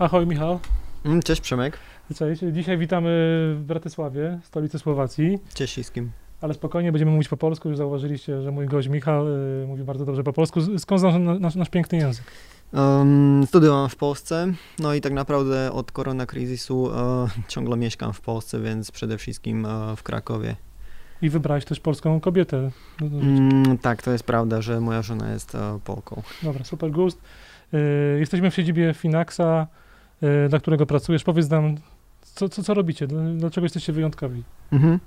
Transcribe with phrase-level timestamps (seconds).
[0.00, 0.60] Ahoj Michał.
[1.04, 1.78] Mm, Cześć Przemek.
[2.14, 2.42] Cześć.
[2.52, 3.08] Dzisiaj witamy
[3.58, 5.38] w Bratysławie, stolicy Słowacji.
[5.54, 6.10] Cześć wszystkim.
[6.40, 7.68] Ale spokojnie, będziemy mówić po polsku.
[7.68, 10.78] Już zauważyliście, że mój gość Michał y, mówi bardzo dobrze po polsku.
[10.78, 12.24] Skąd znasz nasz, nasz piękny język?
[12.72, 18.60] Um, studiowałem w Polsce, no i tak naprawdę od koronakryzysu e, ciągle mieszkam w Polsce,
[18.60, 20.56] więc przede wszystkim e, w Krakowie.
[21.22, 22.70] I wybrałeś też polską kobietę.
[23.00, 26.22] Mm, tak, to jest prawda, że moja żona jest e, Polką.
[26.42, 27.18] Dobra, super gust.
[27.74, 29.66] Y, jesteśmy w siedzibie Finaxa,
[30.22, 31.24] y, dla którego pracujesz.
[31.24, 31.76] Powiedz nam,
[32.22, 33.06] co, co, co robicie?
[33.36, 34.42] Dlaczego jesteście wyjątkowi?
[34.72, 34.98] Mhm.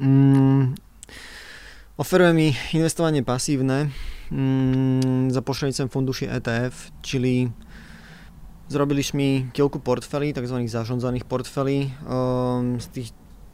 [0.00, 0.74] Mm,
[1.96, 3.86] oferuję mi inwestowanie pasywne
[4.32, 4.89] mm,
[5.40, 7.50] za pośrednictwem funduszy ETF, czyli
[8.68, 11.90] zrobiliśmy kilku portfeli, tak zwanych zarządzanych portfeli.
[12.78, 13.06] Z tych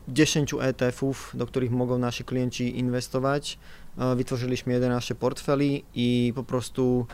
[0.09, 3.59] 10 ETF-ów, do których mogą nasi klienci inwestować,
[3.97, 7.07] uh, wytworzyliśmy 11 portfeli i po prostu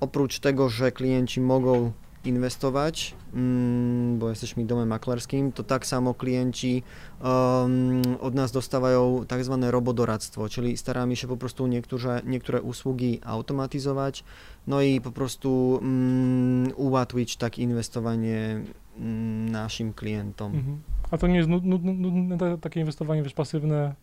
[0.00, 1.92] oprócz tego, że klienci mogą
[2.24, 6.82] inwestować, mm, bo jesteśmy domem maklerskim, to tak samo klienci
[7.20, 13.20] um, od nas dostawają tak zwane robodoradztwo, czyli staramy się po prostu niektóre, niektóre usługi
[13.24, 14.24] automatyzować,
[14.66, 18.60] no i po prostu um, ułatwić tak inwestowanie
[18.98, 20.54] um, naszym klientom.
[20.54, 20.78] Mhm.
[21.10, 23.94] A to nie jest nudne, nudne takie inwestowanie, wiesz, pasywne,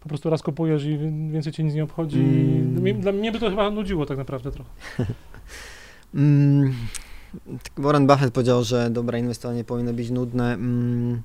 [0.00, 0.98] po prostu raz kupujesz i
[1.32, 2.18] więcej cię nic nie obchodzi.
[2.20, 3.00] Mm.
[3.00, 4.70] Dla mnie by to chyba nudziło tak naprawdę trochę.
[6.14, 6.74] mm,
[7.76, 10.54] Warren Buffett powiedział, że dobre inwestowanie powinno być nudne.
[10.54, 11.22] Mm,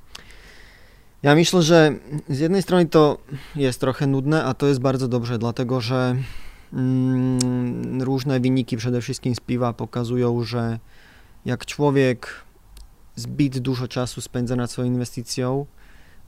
[1.23, 1.95] ja myślę, że
[2.29, 3.17] z jednej strony to
[3.55, 6.15] jest trochę nudne, a to jest bardzo dobrze, dlatego że
[6.73, 10.79] mm, różne wyniki, przede wszystkim z piwa, pokazują, że
[11.45, 12.29] jak człowiek
[13.15, 15.65] zbyt dużo czasu spędza nad swoją inwestycją,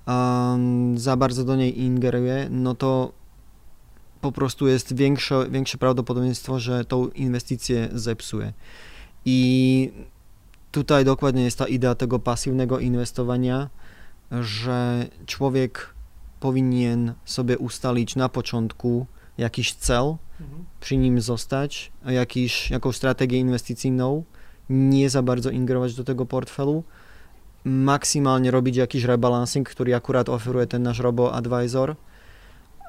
[0.07, 3.11] um, za bardzo do niej ingeruje, no to
[4.21, 8.53] po prostu jest większe, większe prawdopodobieństwo, że tą inwestycję zepsuje.
[9.25, 9.91] I
[10.71, 13.69] tutaj dokładnie jest ta idea tego pasywnego inwestowania,
[14.31, 15.93] że człowiek
[16.39, 19.05] powinien sobie ustalić na początku
[19.37, 20.65] jakiś cel, mhm.
[20.79, 24.23] przy nim zostać, jakiś, jakąś strategię inwestycyjną,
[24.69, 26.83] nie za bardzo ingerować do tego portfelu,
[27.63, 31.95] maksymalnie robić jakiś rebalancing, który akurat oferuje ten nasz robo-advisor,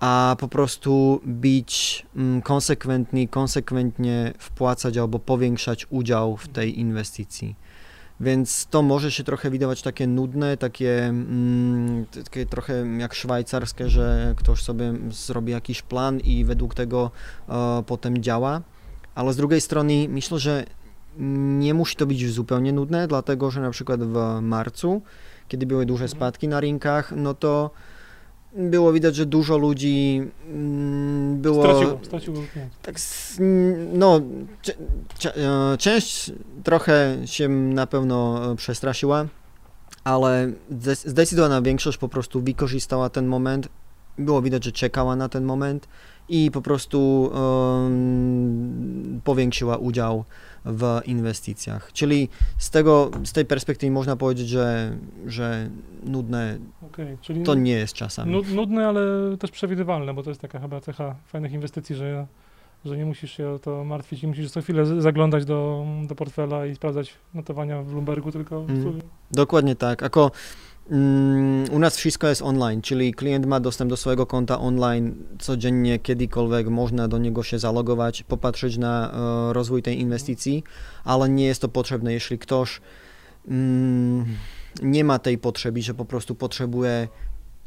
[0.00, 7.56] a po prostu być mm, konsekwentny, konsekwentnie wpłacać albo powiększać udział w tej inwestycji.
[8.21, 14.34] Więc to może się trochę wydawać takie nudne, takie, mm, takie trochę jak szwajcarskie, że
[14.37, 17.10] ktoś sobie zrobi jakiś plan i według tego
[17.49, 18.60] e, potem działa.
[19.15, 20.65] Ale z drugiej strony myślę, że
[21.59, 25.03] nie musi to być zupełnie nudne, dlatego że na przykład w marcu,
[25.49, 26.19] kiedy były duże mhm.
[26.19, 27.71] spadki na rynkach, no to
[28.53, 31.65] było widać, że dużo ludzi mm, było...
[31.65, 32.37] Straciło, straciło.
[32.83, 32.94] Tak,
[33.93, 34.21] no,
[35.25, 36.33] e, część
[36.65, 39.27] trochę się na pewno e, przestraszyła,
[40.05, 40.53] ale
[40.93, 43.69] zdecydowana większość po prostu wykorzystała ten moment.
[44.19, 45.89] Było widać, że czekała na ten moment
[46.28, 50.25] i po prostu um, powiększyła udział
[50.65, 51.93] w inwestycjach.
[51.93, 52.28] Czyli
[52.59, 55.71] z, tego, z tej perspektywy można powiedzieć, że, że
[56.04, 58.43] nudne okay, to nie jest czasami.
[58.54, 59.00] Nudne, ale
[59.38, 62.26] też przewidywalne, bo to jest taka chyba cecha fajnych inwestycji, że,
[62.84, 66.66] że nie musisz się o to martwić, nie musisz co chwilę zaglądać do, do portfela
[66.66, 68.65] i sprawdzać notowania w Bloombergu, tylko...
[68.69, 69.00] Mm,
[69.31, 70.03] dokładnie tak.
[70.03, 70.31] Ako
[71.72, 76.68] u nas wszystko jest online, czyli klient ma dostęp do swojego konta online codziennie, kiedykolwiek
[76.68, 80.64] można do niego się zalogować, popatrzeć na e, rozwój tej inwestycji,
[81.04, 82.80] ale nie jest to potrzebne, jeśli ktoś
[83.48, 84.26] mm,
[84.82, 87.08] nie ma tej potrzeby, że po prostu potrzebuje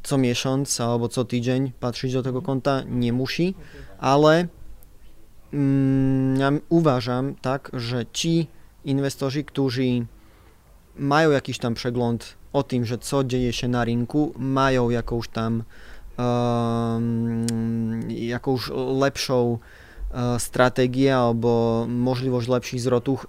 [0.04, 3.56] co miesiąc albo co tydzień patrzeć do tego konta, nie musi,
[3.98, 4.48] ale
[5.54, 8.48] mm, ja uważam tak, że ci
[8.86, 9.84] inwestorzy, którzy
[10.96, 15.64] mają jakiś tam przegląd o tym, że co dzieje się na rynku, mają jakąś tam
[16.18, 17.46] um,
[18.10, 18.70] jakąś
[19.00, 23.28] lepszą uh, strategię albo możliwość lepszych zwrotów,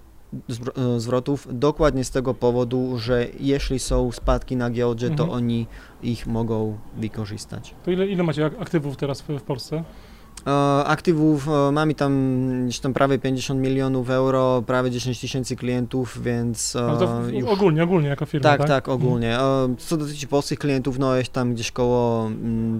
[0.77, 5.29] e, zwrotów dokładnie z tego powodu, że jeśli są spadki na giełdzie, mhm.
[5.29, 5.67] to oni
[6.03, 7.75] ich mogą wykorzystać.
[7.85, 9.83] To ile, ile macie aktywów teraz w, w Polsce?
[10.47, 10.51] E,
[10.85, 16.97] aktywów e, mamy tam, tam prawie 50 milionów euro, prawie 10 tysięcy klientów, więc e,
[17.31, 17.49] już...
[17.49, 18.59] ogólnie, ogólnie jako firma, tak?
[18.59, 19.37] Tak, tak, ogólnie.
[19.77, 22.31] Co dotyczy polskich klientów, no jest tam gdzieś koło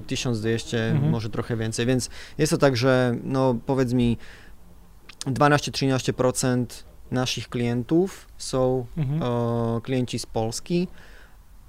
[0.08, 1.12] 1200, mm, mhm.
[1.12, 4.18] może trochę więcej, więc jest to tak, że no powiedz mi
[5.26, 6.66] 12-13%
[7.12, 9.22] naszych klientów są mhm.
[9.24, 10.88] o, klienci z Polski,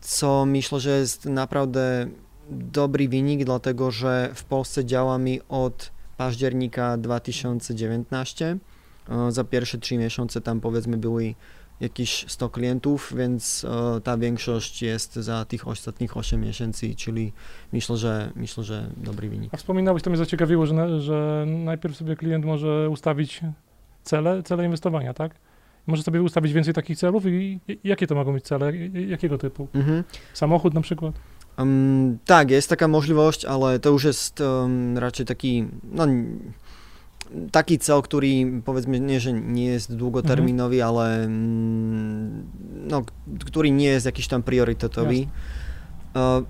[0.00, 2.06] co myślę, że jest naprawdę
[2.50, 8.58] dobry wynik, dlatego że w Polsce działa mi od października 2019.
[9.08, 11.34] E, za pierwsze trzy miesiące tam powiedzmy były
[11.80, 13.66] jakieś 100 klientów, więc
[13.96, 17.32] e, ta większość jest za tych ostatnich 8 miesięcy, czyli
[17.72, 19.54] myślę, że myślę, że dobry wynik.
[19.54, 23.40] A wspominałeś, to mnie zaciekawiło, że, na, że najpierw sobie klient może ustawić
[24.02, 25.34] cele, cele inwestowania, tak?
[25.86, 28.76] Może sobie ustawić więcej takich celów i, i jakie to mogą być cele?
[29.08, 29.68] Jakiego typu?
[29.74, 30.04] Mhm.
[30.34, 31.14] Samochód na przykład?
[31.58, 36.06] Um, tak, jest taka możliwość, ale to już jest um, raczej taki, no,
[37.52, 38.28] taki cel, który
[38.64, 40.94] powiedzmy nie, że nie jest długoterminowy, mhm.
[40.94, 42.46] ale mm,
[42.88, 43.02] no,
[43.44, 45.26] który nie jest jakiś tam priorytetowy.
[46.14, 46.44] Uh,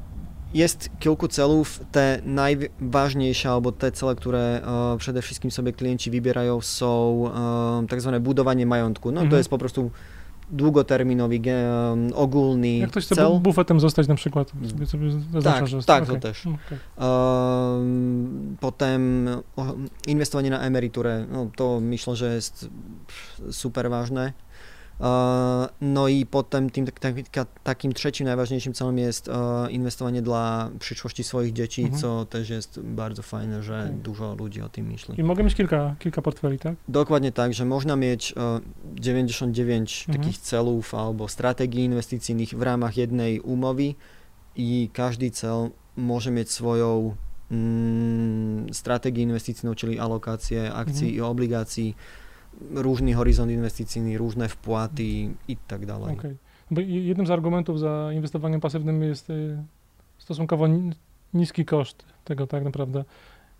[0.54, 6.60] jest kilku celów, te najważniejsze albo te cele, które uh, przede wszystkim sobie klienci wybierają
[6.60, 7.10] są
[7.82, 9.12] uh, tak zwane budowanie majątku.
[9.12, 9.30] No mhm.
[9.30, 9.90] to jest po prostu
[10.50, 11.40] długoterminowy,
[11.90, 13.40] um, ogólny Jak ktoś chce cel.
[13.40, 15.84] bufetem zostać na przykład, sobie, sobie zaznacza, tak.
[15.84, 16.14] Tak, okay.
[16.14, 16.46] to też.
[16.46, 17.08] Okay.
[17.08, 19.28] Um, potem
[20.06, 22.68] inwestowanie na emeryturę, no, to myślę, że jest
[23.50, 24.32] super ważne.
[25.80, 26.86] No i potem tym,
[27.62, 29.30] takim trzecim najważniejszym celem jest
[29.70, 32.00] inwestowanie dla przyszłości swoich dzieci, mhm.
[32.00, 33.96] co też jest bardzo fajne, że okay.
[33.96, 35.20] dużo ludzi o tym myśli.
[35.20, 36.74] I mogę mieć kilka, kilka portfeli, tak?
[36.88, 38.34] Dokładnie tak, że można mieć
[38.94, 40.18] 99 mhm.
[40.18, 43.94] takich celów albo strategii inwestycyjnych w ramach jednej umowy
[44.56, 47.16] i każdy cel może mieć swoją
[47.50, 51.14] mm, strategię inwestycyjną, czyli alokację akcji mhm.
[51.14, 51.96] i obligacji
[52.70, 55.04] różny horyzont inwestycyjny, różne wpłaty
[55.48, 56.18] i tak dalej.
[56.18, 56.36] Okay.
[56.70, 59.62] Bo jednym z argumentów za inwestowaniem pasywnym jest y,
[60.18, 60.66] stosunkowo
[61.34, 63.04] niski koszt tego tak naprawdę.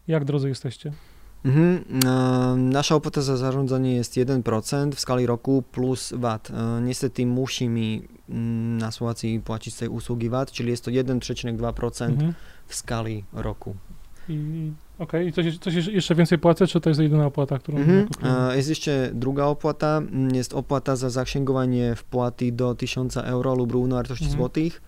[0.08, 0.92] Jak drodzy jesteście?
[1.44, 1.84] Mhm.
[2.06, 6.50] E, nasza opłata za zarządzanie jest 1% w skali roku plus VAT.
[6.50, 12.04] E, niestety musimy mm, na Słowacji płacić z tej usługi VAT, czyli jest to 1,2%
[12.04, 12.34] mhm.
[12.66, 13.76] w skali roku.
[14.28, 15.44] I Okej, okay.
[15.46, 18.08] i coś, coś jeszcze więcej płacę, czy to jest jedyna opłata, którą mhm.
[18.56, 24.24] Jest jeszcze druga opłata, mm, jest opłata za zaksięgowanie wpłaty do 1000 euro lub równowartości
[24.24, 24.38] mhm.
[24.38, 24.82] złotych.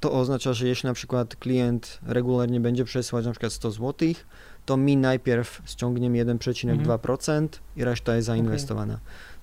[0.00, 4.26] To oznacza, że jeśli na przykład klient regularnie będzie przesyłać na przykład 100 złotych,
[4.66, 7.48] to mi najpierw ściągniemy 1,2% mhm.
[7.76, 8.94] i reszta jest zainwestowana.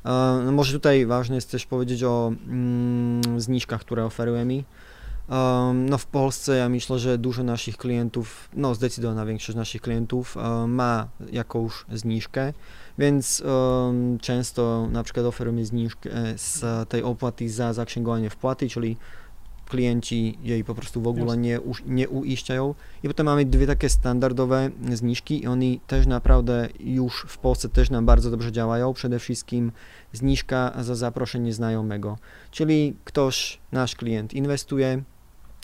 [0.03, 0.45] Okay.
[0.45, 4.53] No może tutaj ważne jest też powiedzieć o mm, zniżkach, które oferujemy.
[4.53, 4.63] Um,
[5.73, 10.35] no w Polsce ja myślę, że dużo naszych klientów, no zdecydowana większość naszych klientów
[10.67, 12.53] ma jakąś zniżkę,
[12.97, 13.43] więc
[14.21, 18.97] często na przykład oferujemy zniżkę z tej opłaty za zaksięgowanie wpłaty, czyli
[19.69, 22.75] klienci jej po prostu w ogóle nie, nie uiszczają.
[23.03, 27.89] I potem mamy dwie takie standardowe zniżki i oni też naprawdę już w Polsce też
[27.89, 28.93] nam bardzo dobrze działają.
[28.93, 29.71] Przede wszystkim
[30.13, 32.17] zniżka za zaproszenie znajomego,
[32.51, 35.03] czyli ktoś, nasz klient inwestuje,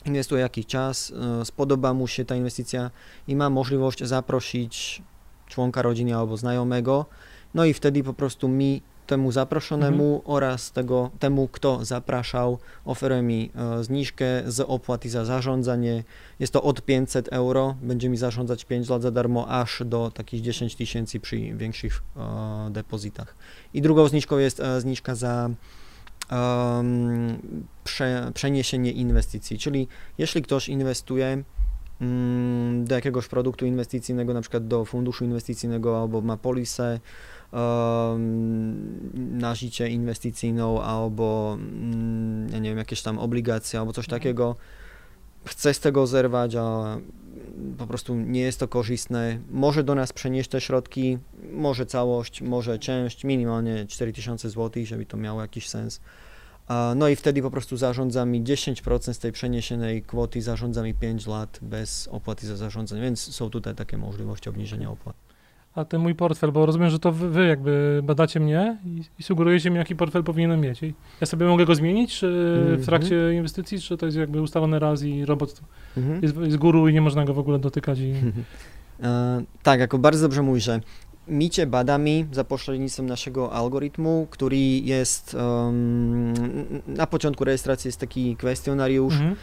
[0.05, 2.91] inwestuje jakiś czas, e, spodoba mu się ta inwestycja
[3.27, 5.01] i ma możliwość zaprosić
[5.47, 7.05] członka rodziny albo znajomego,
[7.53, 10.21] no i wtedy po prostu mi temu zaproszonemu mhm.
[10.25, 16.03] oraz tego, temu, kto zapraszał, oferuje mi e, zniżkę z opłaty za zarządzanie.
[16.39, 20.41] Jest to od 500 euro, będzie mi zarządzać 5 lat za darmo, aż do takich
[20.41, 23.35] 10 tysięcy przy większych e, depozytach.
[23.73, 25.49] I drugą zniżką jest zniżka za
[26.31, 27.37] um,
[27.83, 29.87] prze, przeniesienie inwestycji, czyli
[30.17, 31.43] jeśli ktoś inwestuje
[32.01, 36.99] um, do jakiegoś produktu inwestycyjnego, na przykład do funduszu inwestycyjnego albo ma polisę
[37.51, 44.19] um, na życie inwestycyjną albo um, ja nie wiem, jakieś tam obligacje albo coś mhm.
[44.19, 44.55] takiego,
[45.47, 46.97] chce z tego zerwać, a
[47.77, 49.39] po prostu nie jest to korzystne.
[49.51, 51.17] Może do nas przenieść te środki,
[51.51, 55.99] może całość, może część, minimalnie 4000 zł, żeby to miało jakiś sens.
[56.95, 61.27] No i wtedy po prostu zarządza mi 10% z tej przeniesionej kwoty, zarządza mi 5
[61.27, 65.26] lat bez opłaty za zarządzanie, więc są tutaj takie możliwości obniżenia opłat.
[65.77, 69.69] A ten mój portfel, bo rozumiem, że to wy, jakby badacie mnie i, i, sugerujecie
[69.69, 70.83] mi, jaki portfel powinienem mieć.
[70.83, 72.83] I ja sobie mogę go zmienić czy w mhm.
[72.83, 75.61] trakcie inwestycji, czy to jest jakby ustalony raz i robot
[75.97, 76.23] mm -hmm.
[76.23, 77.99] jest, jest guru i nie można go w ogóle dotykać?
[77.99, 78.13] I...
[79.03, 80.79] E, tak, jako bardzo dobrze mówisz, że
[81.27, 86.33] my cię badamy za pośrednictwem naszego algorytmu, który jest um,
[86.87, 89.35] na początku rejestracji jest taki kwestionariusz, mhm.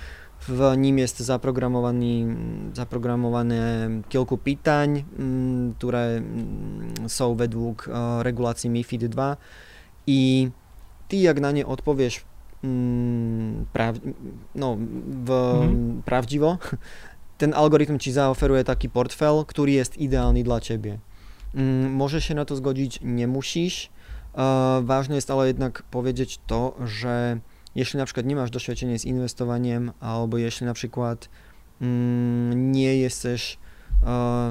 [0.48, 2.36] W nim jest zaprogramowany,
[2.74, 9.36] zaprogramowane kilku pytań, um, które um, są według uh, regulacji MIFID 2
[10.06, 10.50] i
[11.08, 12.24] ty jak na nie odpowiesz
[12.64, 13.96] mm, praw,
[14.54, 14.76] no,
[15.24, 16.02] w, mhm.
[16.04, 16.58] prawdziwo,
[17.38, 20.98] ten algorytm ci zaoferuje taki portfel, który jest idealny dla ciebie.
[21.54, 23.90] Mm, może się na to zgodzić, nie musisz.
[24.34, 27.38] E, ważne jest ale jednak powiedzieć to, że
[27.74, 31.28] jeśli na przykład nie masz doświadczenia z inwestowaniem, albo jeśli na przykład
[31.80, 33.58] mm, nie jesteś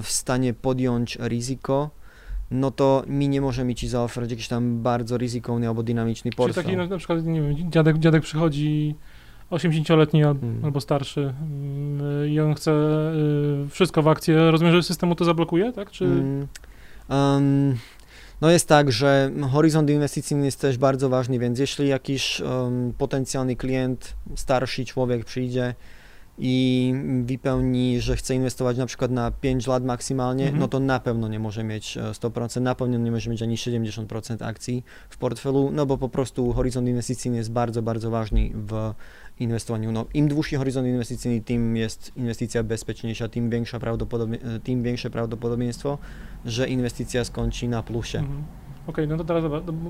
[0.01, 1.89] w stanie podjąć ryzyko,
[2.51, 6.63] no to mi nie możemy ci zaoferować jakiś tam bardzo ryzykowny albo dynamiczny portfel.
[6.63, 8.95] Czyli taki na, na przykład, nie wiem, dziadek, dziadek przychodzi
[9.51, 10.65] 80-letni hmm.
[10.65, 12.71] albo starszy mm, i on chce
[13.65, 15.91] y, wszystko w akcję, rozumiem, że systemu to zablokuje, tak?
[15.91, 16.05] Czy...
[17.09, 17.77] Um,
[18.43, 23.55] no jest tak, że horyzont inwestycyjny jest też bardzo ważny, więc jeśli jakiś um, potencjalny
[23.55, 25.75] klient, starszy człowiek przyjdzie
[26.38, 30.59] i wypełni, że chce inwestować na przykład na 5 lat maksymalnie, mhm.
[30.59, 33.55] no to na pewno nie może mieć 100%, e, na pewno nie może mieć ani
[33.55, 38.93] 70% akcji w portfelu, no bo po prostu horyzont inwestycyjny jest bardzo, bardzo ważny w
[39.39, 39.91] inwestowaniu.
[39.91, 45.97] No, Im dłuższy horyzont inwestycyjny, tym jest inwestycja bezpieczniejsza, tym, większa prawdopodobie, tym większe prawdopodobieństwo,
[46.45, 48.19] że inwestycja skończy na plusie.
[48.19, 48.43] Mhm.
[48.87, 49.43] Okej, okay, no to teraz,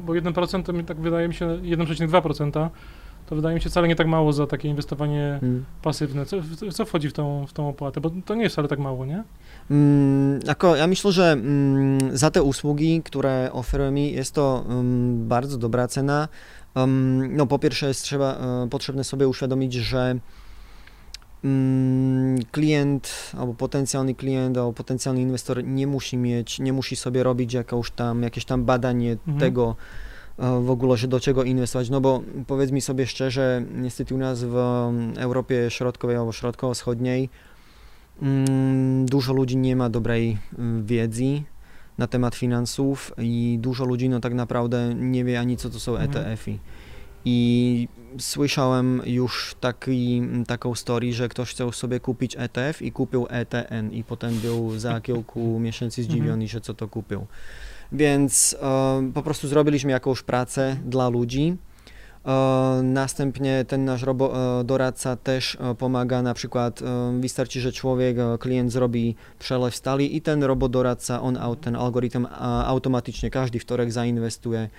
[0.06, 2.70] bo 1% to mi tak wydaje mi się, 1,2%
[3.26, 5.66] to wydaje mi się wcale nie tak mało za takie inwestowanie hmm.
[5.82, 6.26] pasywne.
[6.26, 6.38] Co,
[6.72, 8.02] co wchodzi w tą, w tą opłatę?
[8.02, 9.24] Bo to nie jest wcale tak mało, nie?
[9.72, 10.40] Mm,
[10.78, 16.28] ja myślę, że mm, za te usługi, które oferujemy, jest to um, bardzo dobra cena.
[17.30, 20.20] No po pierwsze jest trzeba, uh, potrzebne sobie uświadomić, że
[21.44, 27.54] um, klient albo potencjalny klient albo potencjalny inwestor nie musi mieć, nie musi sobie robić
[27.54, 29.40] jakąś tam, jakieś tam badanie mhm.
[29.40, 29.76] tego,
[30.38, 34.44] w ogóle, że do czego inwestować, no bo powiedz mi sobie szczerze, niestety u nas
[34.44, 34.56] w
[35.18, 37.30] Europie Środkowej albo Środkowo-Wschodniej
[38.22, 41.42] mm, dużo ludzi nie ma dobrej mm, wiedzy
[41.98, 45.92] na temat finansów i dużo ludzi no tak naprawdę nie wie ani co to są
[45.98, 46.10] mhm.
[46.10, 46.58] ETF-y.
[47.26, 47.88] I
[48.20, 54.04] słyszałem już taki, taką story, że ktoś chciał sobie kupić ETF i kupił ETN i
[54.04, 56.18] potem był za kilku miesięcy mhm.
[56.18, 57.26] zdziwiony, że co to kupił.
[57.92, 61.58] Więc e, po prostu zrobiliśmy jakąś pracę dla ludzi.
[62.26, 66.80] E, następnie ten nasz robo, e, doradca też pomaga, na przykład
[67.20, 72.28] wystarczy, że człowiek, klient zrobi przelew stali i ten robodoradca, on, ten algorytm
[72.66, 74.70] automatycznie każdy wtorek zainwestuje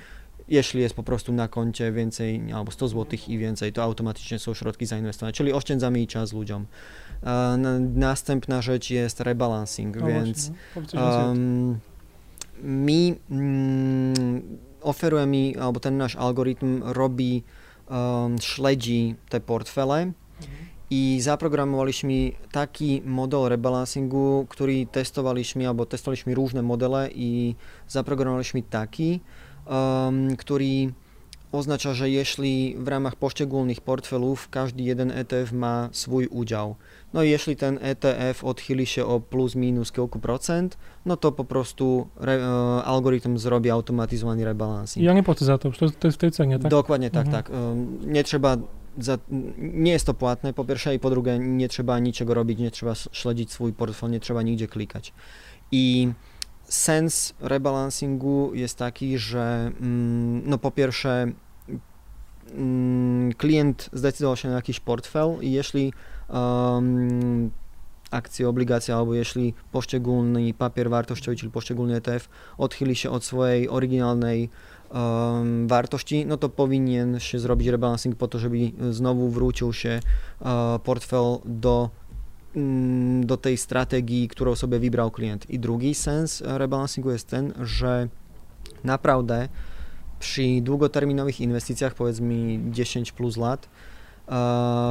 [0.48, 4.54] jeśli jest po prostu na koncie więcej, albo 100 zł i więcej, to automatycznie są
[4.54, 6.66] środki zainwestowane, czyli oszczędzamy i czas ludziom.
[7.94, 10.52] Następna rzecz jest rebalancing, no więc
[10.94, 11.78] um,
[12.62, 14.42] mi mm,
[14.84, 17.42] oferuje mi, albo ten nasz algorytm robi,
[17.90, 20.14] um, śledzi te portfele mhm.
[20.90, 27.54] i zaprogramowaliśmy taki model rebalansingu, który testowaliśmy, albo testowaliśmy różne modele i
[27.88, 29.20] zaprogramowaliśmy taki,
[29.66, 30.92] um, który
[31.52, 36.76] oznacza, że jeśli w ramach poszczególnych portfelów każdy jeden ETF ma swój udział,
[37.14, 41.44] no i jeśli ten ETF odchyli się o plus minus kilku procent, no to po
[41.44, 45.06] prostu re, e, algorytm zrobi automatyzowany rebalancing.
[45.06, 46.70] Ja nie płacę za to, to, to jest w tej cenie, tak?
[46.70, 47.44] Dokładnie tak, mhm.
[47.44, 47.54] tak.
[47.54, 48.56] E, nie trzeba,
[48.98, 49.18] za,
[49.58, 52.94] nie jest to płatne po pierwsze i po drugie nie trzeba niczego robić, nie trzeba
[52.94, 55.12] śledzić swój portfel, nie trzeba nigdzie klikać.
[55.72, 56.12] I
[56.64, 61.32] sens rebalancingu jest taki, że mm, no po pierwsze
[63.36, 65.92] klient zdecydował się na jakiś portfel i jeśli
[66.28, 67.50] um,
[68.10, 74.50] akcje, obligacje, albo jeśli poszczególny papier wartościowy, czyli poszczególny ETF odchyli się od swojej oryginalnej
[74.90, 78.56] um, wartości, no to powinien się zrobić rebalancing po to, żeby
[78.90, 80.00] znowu wrócił się
[80.40, 80.48] uh,
[80.84, 81.90] portfel do
[82.56, 85.50] mm, do tej strategii, którą sobie wybrał klient.
[85.50, 88.08] I drugi sens rebalancingu jest ten, że
[88.84, 89.48] naprawdę
[90.24, 93.68] przy długoterminowych inwestycjach, powiedzmy 10 plus lat,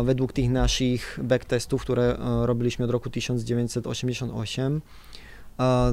[0.03, 4.81] według tych naszych backtestów, które e, robiliśmy od roku 1988, e,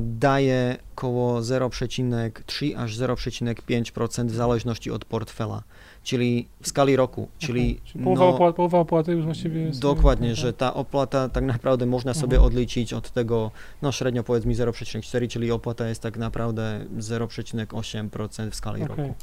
[0.00, 5.62] daje około 0,3 aż 0,5% w zależności od portfela,
[6.02, 7.28] czyli w skali roku.
[7.38, 9.80] Czyli, czyli połowa, no, opłaty, połowa opłaty już właściwie jest.
[9.80, 12.46] Dokładnie, że ta opłata tak naprawdę można sobie mhm.
[12.46, 13.50] odliczyć od tego,
[13.82, 18.96] no średnio powiedzmy 0,4, czyli opłata jest tak naprawdę 0,8% w skali okay.
[18.96, 19.14] roku.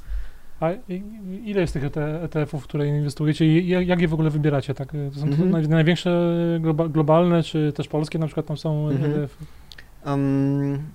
[0.60, 0.70] A
[1.46, 1.84] ile jest tych
[2.24, 4.74] ETF-ów, w które inwestujecie i jak je w ogóle wybieracie?
[4.74, 4.92] Tak?
[5.14, 5.70] To są mhm.
[5.70, 6.34] największe
[6.90, 9.12] globalne, czy też polskie na przykład tam są mhm.
[9.12, 9.46] ETF-y?
[10.08, 10.92] Um,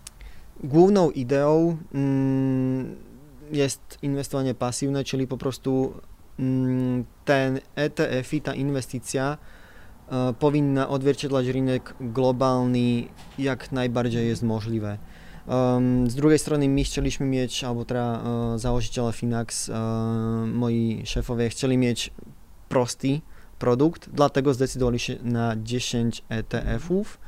[0.64, 2.96] główną ideą um,
[3.52, 5.94] jest inwestowanie pasywne, czyli po prostu
[6.38, 9.38] um, ten ETF i ta inwestycja
[10.06, 13.04] uh, powinna odzwierciedlać rynek globalny
[13.38, 14.98] jak najbardziej jest możliwe.
[15.46, 19.74] Um, z drugiej strony my chcieliśmy mieć, albo teraz uh, założyciele Finax, uh,
[20.46, 22.10] moi szefowie chcieli mieć
[22.68, 23.20] prosty
[23.58, 27.18] produkt, dlatego zdecydowali się na 10 ETF-ów.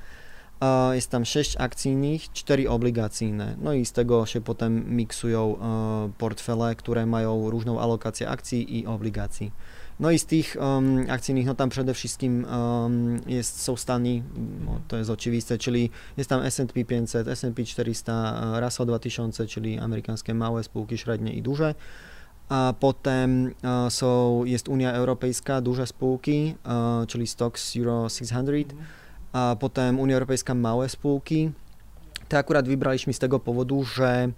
[0.93, 3.57] Jest tam 6 akcyjnych, 4 obligacyjne.
[3.63, 5.59] No i z tego się potem miksują
[6.19, 9.53] portfele, które mają różną alokację akcji i obligacji.
[10.01, 14.23] No i z tych um, akcyjnych, no tam przede wszystkim um, jest, są stany,
[14.65, 20.35] no, to jest oczywiste, czyli jest tam S&P 500, S&P 400, Russell 2000, czyli amerykańskie
[20.35, 21.75] małe spółki, średnie i duże.
[22.49, 28.75] A potem uh, są, jest Unia Europejska, duże spółki, uh, czyli Stocks Euro 600,
[29.35, 31.51] a potem Unia Europejska małe spółki.
[32.29, 34.29] Te akurat wybraliśmy z tego powodu, że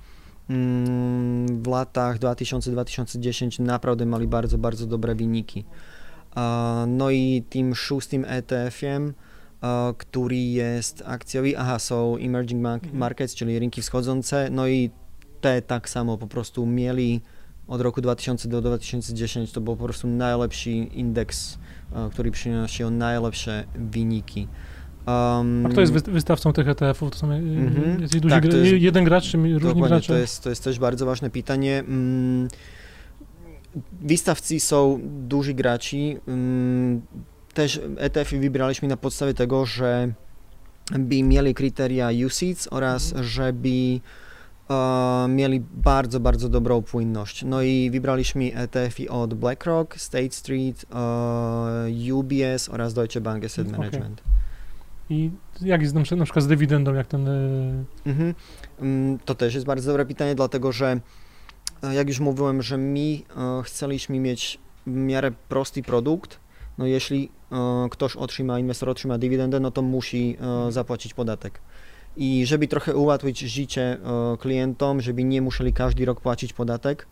[1.49, 5.65] w latach 2000-2010 naprawdę mali bardzo, bardzo dobre wyniki.
[6.87, 9.13] No i tym szóstym ETF-iem,
[9.99, 12.97] który jest akcjowy, aha, są emerging mhm.
[12.97, 14.91] markets, czyli rynki wschodzące, no i
[15.41, 17.21] te tak samo po prostu mieli
[17.69, 21.59] od roku 2000 do 2010 to był po prostu najlepszy indeks,
[22.11, 24.49] który przynosił najlepsze wyniki.
[25.07, 27.11] Um, A kto jest wystawcą tych ETF-ów?
[27.11, 30.13] To są mm-hmm, jest duży tak, gra, jest, jeden gracz czy różni gracze?
[30.13, 31.79] To jest, to jest też bardzo ważne pytanie.
[31.79, 32.49] Mm,
[34.01, 36.17] wystawcy są duży graci.
[36.29, 37.03] Mm,
[37.55, 40.13] też ETF-y wybraliśmy na podstawie tego, że
[40.99, 43.25] by mieli kryteria UCITS oraz mm.
[43.25, 44.01] żeby
[44.69, 44.77] uh,
[45.29, 47.45] mieli bardzo, bardzo dobrą płynność.
[47.45, 54.21] No i wybraliśmy ETF-y od BlackRock, State Street, uh, UBS oraz Deutsche Bank Asset Management.
[54.21, 54.37] Okay.
[55.11, 57.29] I jak jest na przykład z dywidendą, jak ten...
[57.29, 58.35] E, mhm.
[58.81, 61.01] Mm, to też jest bardzo dobre pytanie, dlatego że
[61.83, 66.41] e, jak już mówiłem, że my e, chcieliśmy mieć w miarę prosty produkt,
[66.79, 67.31] no jeśli
[67.91, 70.37] ktoś otrzyma, inwestor otrzyma dywidendę, no to musi
[70.69, 71.61] zapłacić podatek.
[72.17, 73.99] I żeby trochę ułatwić życie
[74.39, 77.07] klientom, żeby nie musieli każdy rok płacić podatek,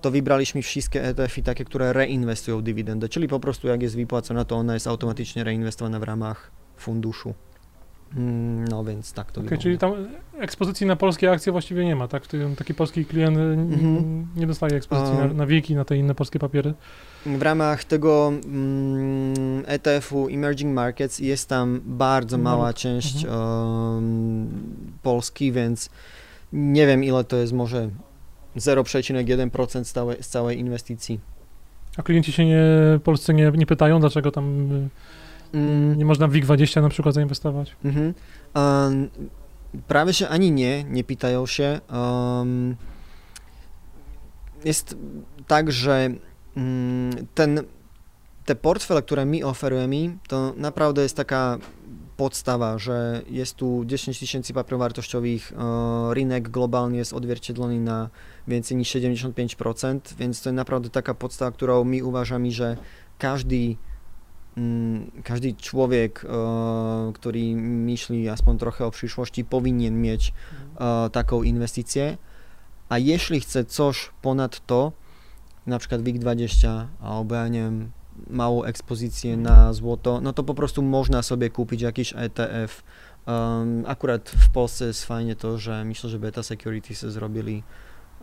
[0.00, 4.56] to wybraliśmy wszystkie ETF-y takie, które reinwestują dywidendę, czyli po prostu jak jest wypłacona, to
[4.56, 7.34] ona jest automatycznie reinwestowana w ramach funduszu.
[8.16, 9.92] Mm, no więc tak to okay, Czyli tam
[10.38, 12.22] ekspozycji na polskie akcje właściwie nie ma, tak?
[12.58, 14.24] Taki polski klient mm-hmm.
[14.36, 16.74] nie dostaje ekspozycji na, na wieki, na te inne polskie papiery.
[17.26, 23.94] W ramach tego mm, ETF-u Emerging Markets jest tam bardzo no, mała część mm-hmm.
[23.94, 24.48] um,
[25.02, 25.90] Polski, więc
[26.52, 27.90] nie wiem ile to jest, może
[28.56, 31.20] 0,1% z całej, z całej inwestycji.
[31.96, 32.62] A klienci się nie,
[33.04, 34.68] polscy nie, nie pytają, dlaczego tam
[35.52, 35.98] Mm.
[35.98, 37.76] Nie można w WIG20 na przykład zainwestować?
[37.84, 38.14] Mhm.
[38.54, 39.10] Um,
[39.88, 41.80] prawie się ani nie, nie pytają się.
[41.92, 42.76] Um,
[44.64, 44.96] jest
[45.46, 46.10] tak, że
[46.56, 47.60] um, ten,
[48.44, 51.58] te portfele, które mi oferujemy, to naprawdę jest taka
[52.20, 58.10] podstawa, że jest tu 10 tysięcy papierów wartościowych, e, rynek globalnie jest odzwierciedlony na
[58.48, 62.76] więcej niż 75%, więc to jest naprawdę taka podstawa, którą mi uważamy, że
[63.18, 63.76] każdy
[64.56, 70.32] Mm, każdy człowiek, e, który myśli aspoň trochę o przyszłości, powinien mieć
[70.80, 72.18] e, taką inwestycję.
[72.88, 74.92] A jeśli chce coś ponad to,
[75.66, 77.90] na przykład WIG20 albo ja nie wiem,
[78.30, 82.82] małą ekspozycję na złoto, no to po prostu można sobie kupić jakiś ETF.
[83.86, 87.62] Akurat w Polsce jest fajnie to, że myślę, że Beta Securities zrobili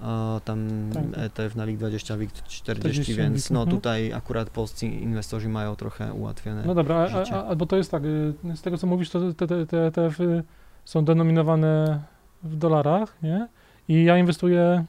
[0.01, 1.03] o, tam tak.
[1.17, 3.77] ETF na LIG 20, WIG 40, więc no mhm.
[3.77, 8.03] tutaj akurat polscy inwestorzy mają trochę ułatwione No dobra, a, a, bo to jest tak,
[8.05, 10.43] y, z tego co mówisz, to te, te, te ETF-y
[10.85, 12.01] są denominowane
[12.43, 13.47] w dolarach, nie?
[13.87, 14.85] I ja inwestuję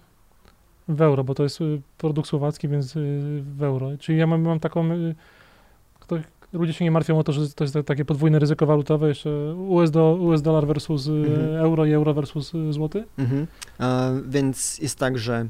[0.89, 3.91] w euro, bo to jest y, produkt słowacki, więc y, w euro.
[3.99, 4.89] Czyli ja mam, mam taką,
[6.01, 9.55] ktoś, ludzie się nie martwią o to, że to jest takie podwójne ryzyko walutowe, jeszcze
[9.55, 11.57] US, do, US dolar versus y, mhm.
[11.57, 13.05] euro i euro versus y, złoty?
[13.19, 13.47] Mhm.
[13.81, 15.47] E, więc jest tak, że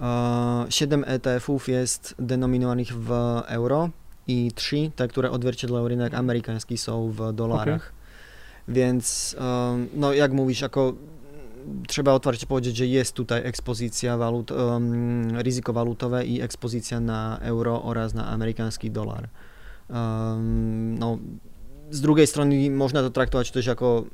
[0.00, 3.10] e, 7 ETF-ów jest denominowanych w
[3.46, 3.90] euro
[4.26, 7.92] i 3, te, które odzwierciedlają rynek amerykański są w dolarach.
[7.92, 8.74] Okay.
[8.74, 10.94] Więc, e, no jak mówisz, jako
[11.86, 17.82] trzeba otwarcie powiedzieć, że jest tutaj ekspozycja walut, um, ryzyko walutowe i ekspozycja na euro
[17.82, 19.28] oraz na amerykański dolar.
[20.98, 21.18] No,
[21.90, 24.04] z drugiej strony można to traktować też jako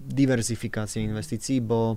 [0.00, 1.96] dywersyfikację inwestycji, bo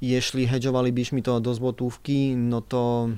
[0.00, 3.08] jeśli hedżowalibyśmy to do złotówki, no to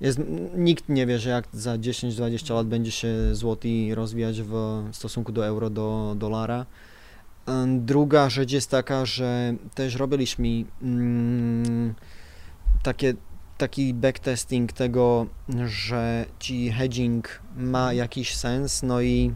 [0.00, 0.20] jest,
[0.56, 5.46] nikt nie wie, że jak za 10-20 lat będzie się złoty rozwijać w stosunku do
[5.46, 6.66] euro, do dolara.
[7.78, 11.94] Druga rzecz jest taka, że też robiliśmy mm,
[12.82, 13.14] takie
[13.62, 15.26] taki backtesting tego,
[15.66, 19.34] że ci hedging ma jakiś sens, no i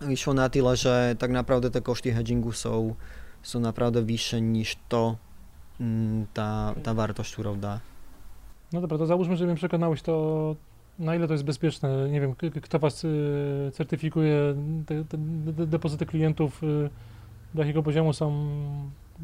[0.00, 2.94] wyszło na tyle, że tak naprawdę te koszty hedgingu są,
[3.42, 5.16] są naprawdę wyższe niż to,
[5.80, 7.80] mm, ta, ta wartość, którą da.
[8.72, 10.56] No dobra, to załóżmy, że mnie przekonałeś to,
[10.98, 12.10] na ile to jest bezpieczne.
[12.10, 14.54] Nie wiem, kto was y, certyfikuje,
[14.86, 15.18] te, te
[15.66, 16.90] depozyty klientów, y,
[17.54, 18.48] do jakiego poziomu są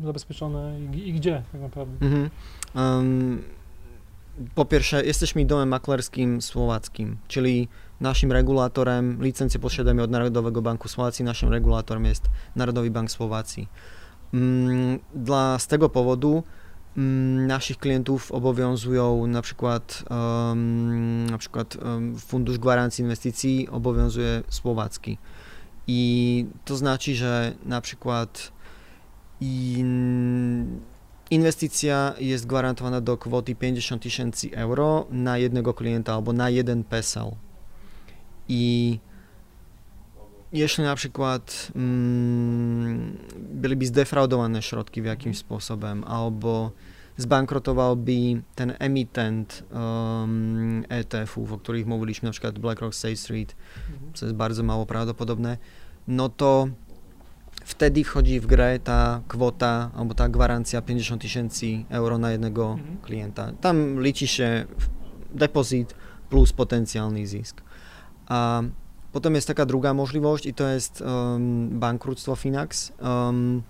[0.05, 2.07] zabezpieczone i, i gdzie tak naprawdę?
[2.07, 2.31] Mhm.
[2.75, 3.43] Um,
[4.55, 7.69] po pierwsze, jesteśmy domem maklerskim słowackim, czyli
[8.01, 12.25] naszym regulatorem, licencję posiadamy od Narodowego Banku Słowacji, naszym regulatorem jest
[12.57, 13.69] Narodowy Bank Słowacji.
[14.35, 16.43] Mm, dla, z tego powodu
[16.97, 20.05] mm, naszych klientów obowiązują na przykład,
[21.31, 21.77] na przykład
[22.19, 25.19] Fundusz Gwarancji Inwestycji obowiązuje słowacki.
[25.87, 28.53] I to znaczy, że na przykład
[29.41, 30.81] in,
[31.33, 37.31] inwestycja jest gwarantowana do kwoty 50 tysięcy euro na jednego klienta albo na jeden PESEL.
[38.49, 38.99] I
[40.53, 46.71] jeśli na przykład mm, byliby zdefraudowane środki w jakimś sposobem, albo
[47.17, 53.57] zbankrutowałby ten emitent um, ETF-ów, o których mówiliśmy, na przykład BlackRock State Street,
[53.93, 54.15] mhm.
[54.15, 55.59] co jest bardzo mało prawdopodobne,
[56.09, 56.69] no to
[57.65, 62.97] wtedy wchodzi w grę ta kwota albo ta gwarancja 50 tysięcy euro na jednego mhm.
[63.03, 63.53] klienta.
[63.61, 64.65] Tam liczy się
[65.35, 65.95] depozyt
[66.31, 67.63] plus potencjalny zisk.
[68.27, 68.63] A
[69.13, 72.93] potem jest taka druga możliwość i to jest um, bankructwo Finax.
[73.01, 73.63] Um,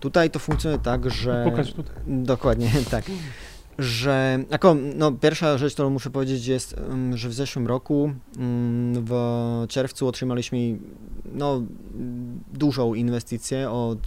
[0.00, 1.44] tutaj to funkcjonuje tak, że...
[1.50, 1.96] Pokaż tutaj.
[2.06, 3.04] Dokładnie, tak.
[3.80, 6.76] Że jako, no, pierwsza rzecz, którą muszę powiedzieć jest,
[7.14, 8.12] że w zeszłym roku
[8.94, 10.78] w czerwcu otrzymaliśmy
[11.32, 11.62] no,
[12.52, 13.98] dużą inwestycję od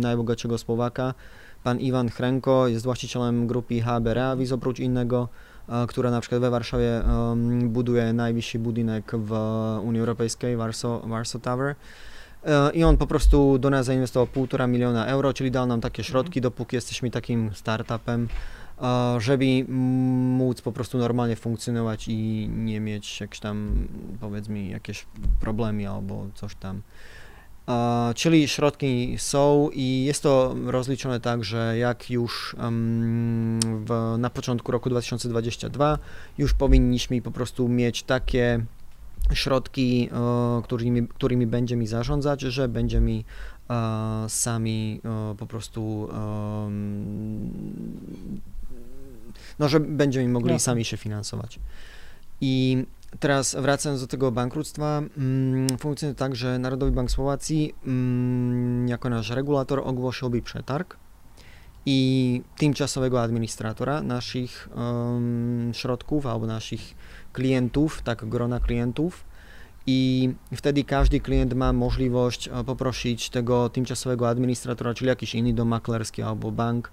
[0.00, 1.14] najbogatszego Słowaka.
[1.64, 5.28] Pan Iwan Chrenko jest właścicielem grupy HBR Avis oprócz innego
[5.88, 7.02] która na przykład we Warszawie
[7.62, 9.32] buduje najwyższy budynek w
[9.82, 11.74] Unii Europejskiej, Warsaw, Warsaw Tower.
[12.44, 16.04] E, I on po prostu do nas zainwestował półtora miliona euro, czyli dał nam takie
[16.04, 18.28] środki, dopóki jesteśmy takim startupem,
[19.18, 23.88] żeby móc po prostu normalnie funkcjonować i nie mieć jakieś tam,
[24.20, 25.06] powiedzmy, jakieś
[25.40, 26.82] problemy albo coś tam.
[28.14, 32.56] Czyli środki są i jest to rozliczone tak, że jak już
[33.86, 35.98] w, na początku roku 2022
[36.38, 38.64] już powinniśmy po prostu mieć takie
[39.32, 40.10] środki,
[40.64, 43.24] którymi, którymi będziemy zarządzać, że będziemy
[44.28, 45.00] sami
[45.38, 46.08] po prostu
[49.58, 50.64] no, że będziemy mogli Jasne.
[50.64, 51.60] sami się finansować.
[52.40, 52.84] I
[53.20, 59.30] Teraz wracając do tego bankructwa, mm, funkcjonuje tak, że Narodowy Bank Słowacji mm, jako nasz
[59.30, 60.96] regulator ogłosiłby przetarg
[61.86, 66.80] i tymczasowego administratora naszych um, środków albo naszych
[67.32, 69.24] klientów, tak grona klientów
[69.86, 75.68] i wtedy każdy klient ma możliwość e, poprosić tego tymczasowego administratora, czyli jakiś inny dom
[75.68, 76.90] maklerski albo bank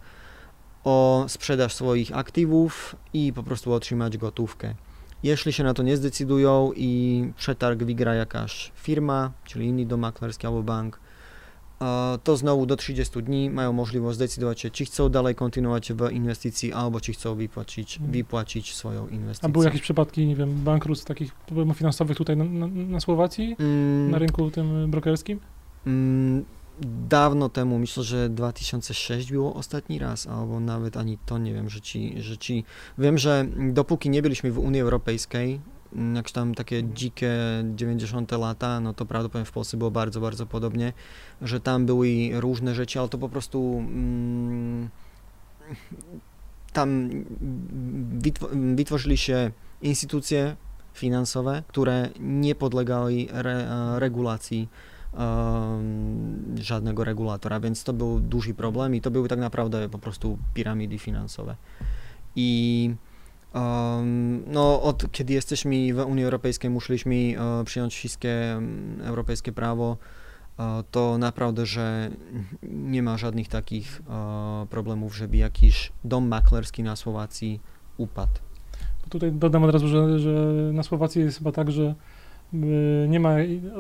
[0.86, 4.74] o sprzedaż swoich aktywów i po prostu otrzymać gotówkę.
[5.24, 10.48] Jeśli się na to nie zdecydują i przetarg wygra jakaś firma, czyli inny dom maklerski
[10.48, 11.00] albo bank,
[12.24, 16.74] to znowu do 30 dni mają możliwość zdecydować się, czy chcą dalej kontynuować w inwestycji,
[16.74, 18.12] albo czy chcą wypłacić, mhm.
[18.12, 19.50] wypłacić swoją inwestycję.
[19.50, 23.56] A były jakieś przypadki, nie wiem, bankructw takich problemów finansowych tutaj na, na, na Słowacji,
[23.60, 24.12] mm.
[24.12, 25.40] na rynku tym brokerskim?
[25.88, 26.46] Mm,
[27.10, 31.82] dawno temu, myślę, że 2006 było ostatni raz, albo nawet ani to nie wiem, że
[31.82, 32.64] ci, że ci...
[32.98, 35.60] Wiem, że dopóki nie byliśmy w Unii Europejskiej,
[36.16, 37.34] jakieś tam takie dzikie
[37.76, 40.94] 90 lata, no to prawdopodobnie w Polsce było bardzo, bardzo podobnie,
[41.42, 44.90] że tam były różne rzeczy, ale to po prostu mm,
[46.74, 47.10] tam
[48.76, 50.56] wytworzyli się instytucje
[50.94, 53.68] finansowe, które nie podlegały re,
[54.00, 54.70] regulacji
[56.56, 61.00] żadnego regulatora, więc to był duży problem i to były tak naprawdę po prostu piramidy
[61.00, 61.56] finansowe.
[62.36, 62.96] I
[64.48, 68.62] no, od kiedy jesteśmy w Unii Europejskiej, musieliśmy uh, przyjąć wszystkie
[69.04, 69.98] europejskie prawo,
[70.58, 72.10] uh, to naprawdę, że
[72.64, 77.60] nie ma żadnych takich uh, problemów, żeby jakiś dom maklerski na Słowacji
[77.98, 78.40] upadł.
[79.10, 80.32] Tutaj dodam od razu, że, że
[80.74, 81.96] na Słowacji jest chyba tak, że
[83.08, 83.36] nie ma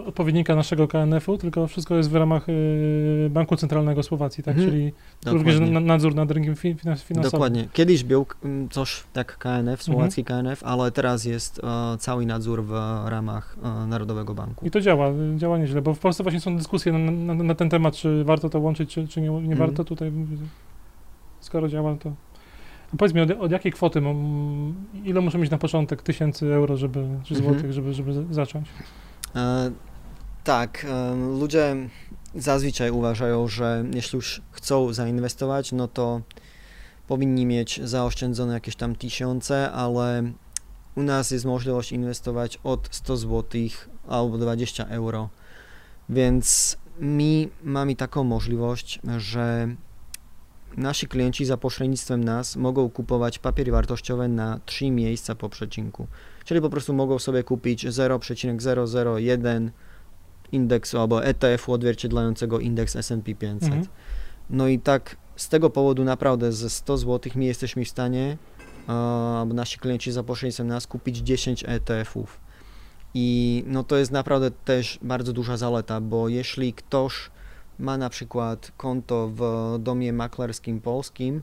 [0.06, 4.56] odpowiednika naszego KNF-u, tylko wszystko jest w ramach y, Banku Centralnego Słowacji, tak?
[4.56, 4.72] Mhm.
[4.72, 5.54] Czyli Dokładnie.
[5.54, 7.24] również nadzór nad rynkiem finansowym.
[7.24, 7.68] Dokładnie.
[7.74, 8.26] Kiedyś był
[8.72, 10.46] coś tak KNF, słowacki mhm.
[10.46, 12.72] KNF, ale teraz jest uh, cały nadzór w
[13.06, 14.66] ramach uh, Narodowego Banku.
[14.66, 17.70] I to działa, działa nieźle, bo w Polsce właśnie są dyskusje na, na, na ten
[17.70, 19.58] temat, czy warto to łączyć, czy, czy nie, nie mhm.
[19.58, 19.84] warto.
[19.84, 20.12] Tutaj
[21.40, 22.12] skoro działa, to
[22.98, 27.08] Powiedz mi, od, od, jakiej kwoty, mam, ile muszę mieć na początek tysięcy euro, żeby,
[27.24, 27.54] czy mhm.
[27.54, 28.68] złotych, żeby, żeby zacząć?
[29.36, 29.72] E,
[30.44, 31.76] tak, e, ludzie
[32.36, 36.22] zazwyczaj uważają, że jeśli już chcą zainwestować, no to
[37.08, 40.32] powinni mieć zaoszczędzone jakieś tam tysiące, ale
[40.96, 43.62] u nas jest możliwość inwestować od 100 zł
[44.08, 45.30] albo 20 euro,
[46.10, 49.68] więc mi mamy taką możliwość, że
[50.78, 56.08] nasi klienci za pośrednictwem nas mogą kupować papiery wartościowe na trzy miejsca po przecinku.
[56.46, 59.72] Czyli po prostu mogą sobie kupić 0,001
[60.52, 63.64] indeksu albo ETF-u odzwierciedlającego indeks S&P 500.
[63.64, 63.86] Mhm.
[64.50, 68.38] No i tak z tego powodu naprawdę ze 100 zł my jesteśmy w stanie,
[68.88, 72.40] albo nasi klienci za pośrednictwem nas kupić 10 ETF-ów.
[73.14, 77.30] I no to jest naprawdę też bardzo duża zaleta, bo jeśli ktoś
[77.80, 79.42] ma na przykład konto w
[79.80, 81.42] domie maklerskim polskim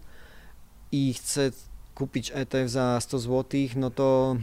[0.93, 1.51] i chce
[1.95, 4.37] kupić ETF za 100 zł, no to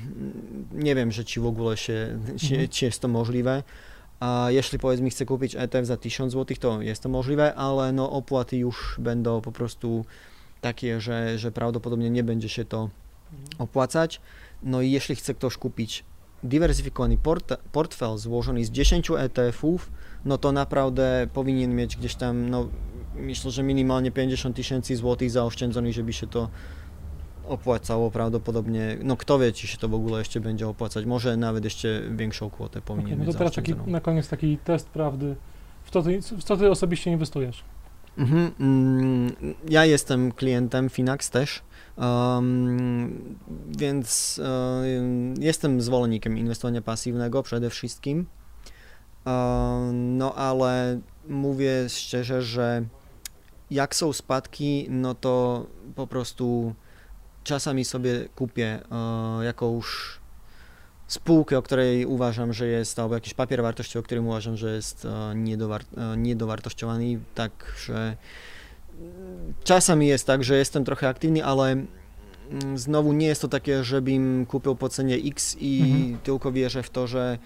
[0.71, 2.67] nie wiem, że ci w ogóle się, mhm.
[2.69, 3.63] ci jest to możliwe.
[4.19, 8.11] A jeśli powiedzmy chce kupić ETF za 1000 zł, to jest to możliwe, ale no
[8.11, 10.05] opłaty już będą po prostu
[10.61, 12.89] takie, że, że prawdopodobnie nie będzie się to
[13.31, 13.49] mhm.
[13.59, 14.21] opłacać.
[14.63, 16.03] No i jeśli chce ktoś kupić
[16.43, 19.91] dywersyfikowany port portfel złożony z 10 ETF-ów,
[20.25, 22.69] no to naprawdę powinien mieć gdzieś tam, no
[23.15, 26.49] myślę, że minimalnie 50 tysięcy złotych zaoszczędzonych, żeby się to
[27.47, 31.63] opłacało prawdopodobnie, no kto wie, czy się to w ogóle jeszcze będzie opłacać, może nawet
[31.63, 35.35] jeszcze większą kwotę powinien okay, no to teraz taki, na koniec taki test prawdy,
[35.83, 37.63] w co ty, w co ty osobiście inwestujesz?
[38.17, 39.35] Mhm, mm,
[39.69, 41.61] ja jestem klientem Finax też,
[41.97, 43.37] um,
[43.79, 48.25] więc um, jestem zwolennikiem inwestowania pasywnego przede wszystkim,
[49.93, 52.83] no ale mówię szczerze, że
[53.71, 56.75] jak są spadki, no to po prostu
[57.43, 59.85] czasami sobie kupię e, jakąś
[61.07, 65.05] spółkę, o której uważam, że jest, albo jakiś papier wartościowy, o którym uważam, że jest
[65.05, 68.17] e, niedowar e, niedowartościowany, także
[69.63, 74.45] czasami jest tak, że jestem trochę aktywny, ale mm, znowu nie jest to takie, żebym
[74.45, 76.19] kupił po cenie X i mhm.
[76.23, 77.37] tylko wierzę w to, że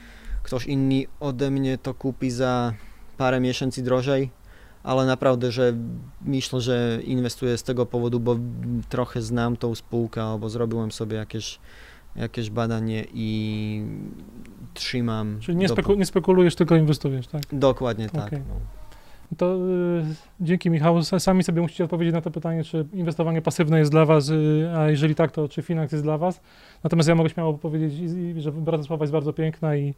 [0.44, 2.74] ktoś inny ode mnie to kupi za
[3.18, 4.32] parę miesięcy drożej
[4.84, 5.74] ale naprawdę, że
[6.22, 8.36] myślę, że inwestuję z tego powodu, bo
[8.90, 11.60] trochę znam tą spółkę, albo zrobiłem sobie jakieś,
[12.16, 13.86] jakieś badanie i
[14.74, 15.38] trzymam.
[15.42, 17.42] Czyli nie, speku nie spekulujesz, tylko inwestujesz, tak?
[17.52, 18.28] Dokładnie tak.
[18.28, 18.44] Okay.
[18.50, 18.56] No.
[19.38, 20.04] To y,
[20.42, 21.04] dzięki Michał.
[21.04, 24.90] Sami sobie musicie odpowiedzieć na to pytanie, czy inwestowanie pasywne jest dla Was, y, a
[24.90, 26.42] jeżeli tak, to czy Finax jest dla Was.
[26.84, 27.94] Natomiast ja mogę śmiało powiedzieć,
[28.42, 29.94] że Bratysława jest bardzo piękna i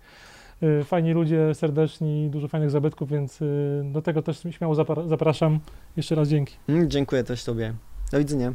[0.84, 4.76] fajni ludzie, serdeczni, dużo fajnych zabytków, więc y, do tego też śmiało
[5.08, 5.60] zapraszam.
[5.98, 6.56] Jeszcze raz dzięki.
[6.70, 7.74] Mm, dziękuję też Tobie.
[8.12, 8.54] Do widzenia.